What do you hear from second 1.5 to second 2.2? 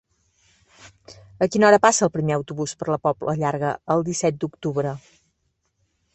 quina hora passa el